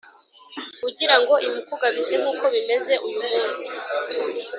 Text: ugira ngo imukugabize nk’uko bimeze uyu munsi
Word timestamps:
ugira 0.87 1.15
ngo 1.21 1.33
imukugabize 1.47 2.13
nk’uko 2.21 2.45
bimeze 2.53 2.93
uyu 3.07 3.21
munsi 3.31 3.69